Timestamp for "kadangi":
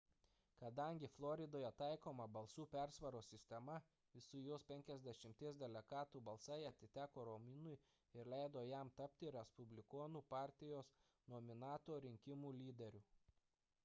0.61-1.07